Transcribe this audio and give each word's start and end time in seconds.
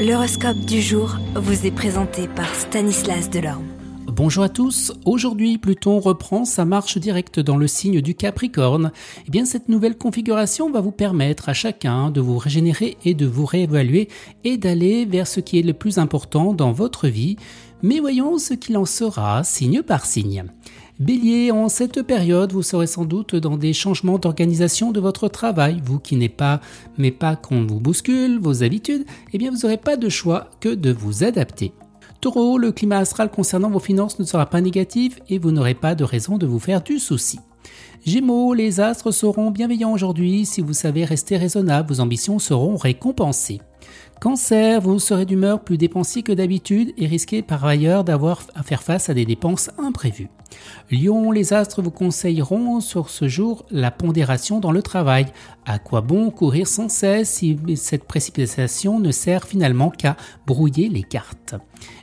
L'horoscope 0.00 0.60
du 0.60 0.80
jour 0.80 1.18
vous 1.34 1.66
est 1.66 1.70
présenté 1.70 2.26
par 2.26 2.54
Stanislas 2.54 3.28
Delorme. 3.28 3.66
Bonjour 4.06 4.42
à 4.42 4.48
tous. 4.48 4.94
Aujourd'hui, 5.04 5.58
Pluton 5.58 6.00
reprend 6.00 6.46
sa 6.46 6.64
marche 6.64 6.96
directe 6.96 7.38
dans 7.38 7.58
le 7.58 7.66
signe 7.66 8.00
du 8.00 8.14
Capricorne. 8.14 8.92
Eh 9.26 9.30
bien, 9.30 9.44
cette 9.44 9.68
nouvelle 9.68 9.98
configuration 9.98 10.70
va 10.70 10.80
vous 10.80 10.90
permettre 10.90 11.50
à 11.50 11.52
chacun 11.52 12.10
de 12.10 12.22
vous 12.22 12.38
régénérer 12.38 12.96
et 13.04 13.12
de 13.12 13.26
vous 13.26 13.44
réévaluer 13.44 14.08
et 14.42 14.56
d'aller 14.56 15.04
vers 15.04 15.26
ce 15.26 15.40
qui 15.40 15.58
est 15.58 15.62
le 15.62 15.74
plus 15.74 15.98
important 15.98 16.54
dans 16.54 16.72
votre 16.72 17.06
vie. 17.06 17.36
Mais 17.82 18.00
voyons 18.00 18.38
ce 18.38 18.54
qu'il 18.54 18.78
en 18.78 18.86
sera 18.86 19.44
signe 19.44 19.82
par 19.82 20.06
signe. 20.06 20.46
Bélier, 21.00 21.50
en 21.50 21.70
cette 21.70 22.02
période, 22.02 22.52
vous 22.52 22.62
serez 22.62 22.86
sans 22.86 23.06
doute 23.06 23.34
dans 23.34 23.56
des 23.56 23.72
changements 23.72 24.18
d'organisation 24.18 24.92
de 24.92 25.00
votre 25.00 25.28
travail. 25.28 25.80
Vous 25.82 25.98
qui 25.98 26.14
n'êtes 26.14 26.36
pas, 26.36 26.60
mais 26.98 27.10
pas 27.10 27.36
qu'on 27.36 27.64
vous 27.64 27.80
bouscule 27.80 28.38
vos 28.38 28.62
habitudes, 28.62 29.06
eh 29.32 29.38
bien 29.38 29.50
vous 29.50 29.62
n'aurez 29.62 29.78
pas 29.78 29.96
de 29.96 30.10
choix 30.10 30.50
que 30.60 30.68
de 30.68 30.92
vous 30.92 31.24
adapter. 31.24 31.72
Taureau, 32.20 32.58
le 32.58 32.70
climat 32.70 32.98
astral 32.98 33.30
concernant 33.30 33.70
vos 33.70 33.78
finances 33.78 34.18
ne 34.18 34.26
sera 34.26 34.44
pas 34.44 34.60
négatif 34.60 35.20
et 35.30 35.38
vous 35.38 35.52
n'aurez 35.52 35.72
pas 35.72 35.94
de 35.94 36.04
raison 36.04 36.36
de 36.36 36.46
vous 36.46 36.58
faire 36.58 36.82
du 36.82 36.98
souci. 36.98 37.38
Gémeaux, 38.04 38.52
les 38.52 38.78
astres 38.78 39.10
seront 39.10 39.50
bienveillants 39.50 39.92
aujourd'hui 39.92 40.44
si 40.44 40.60
vous 40.60 40.74
savez 40.74 41.06
rester 41.06 41.38
raisonnable, 41.38 41.94
vos 41.94 42.00
ambitions 42.00 42.38
seront 42.38 42.76
récompensées. 42.76 43.62
Cancer, 44.20 44.80
vous 44.80 44.98
serez 44.98 45.24
d'humeur 45.24 45.60
plus 45.60 45.78
dépensier 45.78 46.22
que 46.22 46.32
d'habitude 46.32 46.92
et 46.98 47.06
risquez 47.06 47.42
par 47.42 47.64
ailleurs 47.64 48.04
d'avoir 48.04 48.42
à 48.54 48.62
faire 48.62 48.82
face 48.82 49.08
à 49.08 49.14
des 49.14 49.24
dépenses 49.24 49.70
imprévues. 49.78 50.28
Lion, 50.90 51.30
les 51.30 51.52
astres 51.52 51.80
vous 51.80 51.90
conseilleront 51.90 52.80
sur 52.80 53.08
ce 53.08 53.28
jour 53.28 53.64
la 53.70 53.90
pondération 53.90 54.60
dans 54.60 54.72
le 54.72 54.82
travail. 54.82 55.26
À 55.64 55.78
quoi 55.78 56.00
bon 56.00 56.30
courir 56.30 56.66
sans 56.66 56.88
cesse 56.88 57.30
si 57.30 57.56
cette 57.76 58.04
précipitation 58.04 58.98
ne 58.98 59.12
sert 59.12 59.46
finalement 59.46 59.90
qu'à 59.90 60.16
brouiller 60.46 60.88
les 60.88 61.02
cartes? 61.02 61.54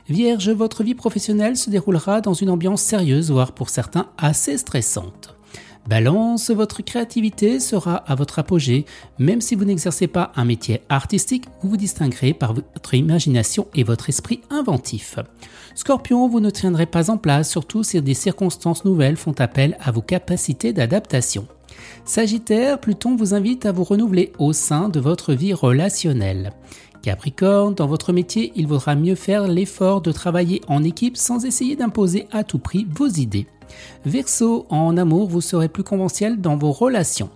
Vierge, 0.08 0.50
votre 0.50 0.82
vie 0.82 0.94
professionnelle 0.94 1.56
se 1.56 1.70
déroulera 1.70 2.20
dans 2.20 2.34
une 2.34 2.50
ambiance 2.50 2.82
sérieuse, 2.82 3.30
voire 3.30 3.52
pour 3.52 3.68
certains 3.68 4.08
assez 4.16 4.56
stressante. 4.58 5.37
Balance, 5.88 6.50
votre 6.50 6.82
créativité 6.82 7.60
sera 7.60 7.96
à 7.96 8.14
votre 8.14 8.38
apogée, 8.38 8.84
même 9.18 9.40
si 9.40 9.54
vous 9.54 9.64
n'exercez 9.64 10.06
pas 10.06 10.32
un 10.36 10.44
métier 10.44 10.82
artistique, 10.90 11.46
vous 11.62 11.70
vous 11.70 11.76
distinguerez 11.78 12.34
par 12.34 12.52
votre 12.52 12.92
imagination 12.92 13.68
et 13.74 13.84
votre 13.84 14.10
esprit 14.10 14.42
inventif. 14.50 15.18
Scorpion, 15.74 16.28
vous 16.28 16.40
ne 16.40 16.50
tiendrez 16.50 16.84
pas 16.84 17.10
en 17.10 17.16
place, 17.16 17.48
surtout 17.48 17.84
si 17.84 18.02
des 18.02 18.12
circonstances 18.12 18.84
nouvelles 18.84 19.16
font 19.16 19.32
appel 19.38 19.78
à 19.80 19.90
vos 19.90 20.02
capacités 20.02 20.74
d'adaptation. 20.74 21.48
Sagittaire, 22.04 22.78
Pluton 22.80 23.16
vous 23.16 23.32
invite 23.32 23.64
à 23.64 23.72
vous 23.72 23.84
renouveler 23.84 24.34
au 24.38 24.52
sein 24.52 24.90
de 24.90 25.00
votre 25.00 25.32
vie 25.32 25.54
relationnelle. 25.54 26.52
Capricorne, 27.00 27.74
dans 27.74 27.86
votre 27.86 28.12
métier, 28.12 28.52
il 28.56 28.66
vaudra 28.66 28.94
mieux 28.94 29.14
faire 29.14 29.48
l'effort 29.48 30.02
de 30.02 30.12
travailler 30.12 30.60
en 30.68 30.84
équipe 30.84 31.16
sans 31.16 31.46
essayer 31.46 31.76
d'imposer 31.76 32.26
à 32.30 32.44
tout 32.44 32.58
prix 32.58 32.86
vos 32.90 33.08
idées. 33.08 33.46
Verseau, 34.04 34.66
en 34.70 34.96
amour, 34.96 35.28
vous 35.28 35.40
serez 35.40 35.68
plus 35.68 35.84
conventionnel 35.84 36.40
dans 36.40 36.56
vos 36.56 36.72
relations. 36.72 37.30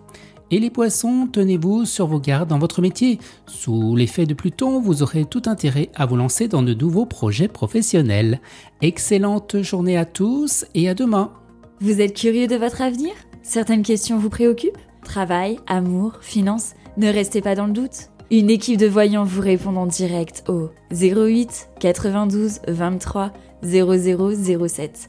Et 0.51 0.59
les 0.59 0.69
poissons, 0.69 1.29
tenez-vous 1.33 1.87
sur 1.87 2.07
vos 2.07 2.21
gardes 2.21 2.51
dans 2.51 2.59
votre 2.59 2.83
métier. 2.83 3.19
Sous 3.47 3.97
l'effet 3.97 4.27
de 4.27 4.35
Pluton, 4.35 4.81
vous 4.81 5.03
aurez 5.03 5.25
tout 5.25 5.43
intérêt 5.47 5.89
à 5.95 6.05
vous 6.05 6.17
lancer 6.17 6.47
dans 6.47 6.63
de 6.63 6.75
nouveaux 6.75 7.07
projets 7.07 7.49
professionnels. 7.49 8.39
Excellente 8.83 9.63
journée 9.63 9.97
à 9.97 10.05
tous 10.05 10.67
et 10.75 10.91
à 10.91 10.95
demain. 10.95 11.33
Vous 11.81 12.03
êtes 12.03 12.15
curieux 12.15 12.49
de 12.49 12.57
votre 12.57 12.83
avenir? 12.83 13.13
Certaines 13.43 13.83
questions 13.83 14.19
vous 14.19 14.29
préoccupent? 14.29 14.77
Travail, 15.03 15.59
amour, 15.67 16.19
finances 16.21 16.75
Ne 16.99 17.09
restez 17.09 17.41
pas 17.41 17.55
dans 17.55 17.67
le 17.67 17.73
doute. 17.73 18.11
Une 18.31 18.51
équipe 18.51 18.79
de 18.79 18.87
voyants 18.87 19.25
vous 19.25 19.41
répond 19.41 19.75
en 19.77 19.87
direct 19.87 20.45
au 20.49 20.71
08 20.93 21.71
92 21.81 22.61
23 22.69 23.33
0007. 23.63 25.09